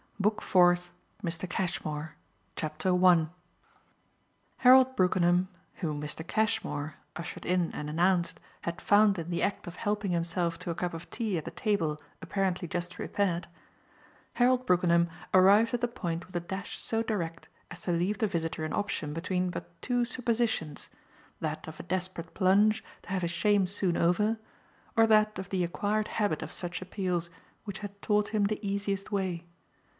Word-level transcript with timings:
BOOK 0.19 0.41
FOURTH. 0.41 0.91
MR. 1.23 1.49
CASHMORE 2.57 3.29
Harold 4.57 4.95
Brookenham, 4.95 5.47
whom 5.75 6.01
Mr. 6.01 6.25
Cashmore, 6.25 6.95
ushered 7.15 7.45
in 7.45 7.71
and 7.71 7.89
announced, 7.89 8.39
had 8.61 8.81
found 8.81 9.17
in 9.17 9.29
the 9.31 9.41
act 9.43 9.65
of 9.65 9.77
helping 9.77 10.11
himself 10.11 10.57
to 10.59 10.69
a 10.71 10.75
cup 10.75 10.95
of 10.95 11.09
tea 11.11 11.37
at 11.39 11.45
the 11.45 11.51
table 11.51 11.99
apparently 12.21 12.67
just 12.67 12.95
prepared 12.95 13.47
Harold 14.33 14.65
Brookenham 14.67 15.09
arrived 15.35 15.73
at 15.75 15.81
the 15.81 15.87
point 15.87 16.25
with 16.25 16.35
a 16.35 16.39
dash 16.39 16.81
so 16.81 17.03
direct 17.03 17.47
as 17.69 17.81
to 17.81 17.91
leave 17.91 18.17
the 18.19 18.27
visitor 18.27 18.63
an 18.63 18.73
option 18.73 19.13
between 19.13 19.49
but 19.51 19.69
two 19.83 20.03
suppositions: 20.05 20.89
that 21.39 21.67
of 21.67 21.79
a 21.79 21.83
desperate 21.83 22.33
plunge, 22.35 22.83
to 23.03 23.09
have 23.09 23.21
his 23.21 23.31
shame 23.31 23.67
soon 23.67 23.97
over, 23.97 24.37
or 24.95 25.05
that 25.05 25.37
of 25.37 25.49
the 25.49 25.63
acquired 25.63 26.07
habit 26.07 26.41
of 26.43 26.51
such 26.51 26.81
appeals, 26.81 27.29
which 27.65 27.79
had 27.79 27.99
taught 28.01 28.29
him 28.29 28.45
the 28.45 28.63
easiest 28.67 29.11
way. 29.11 29.45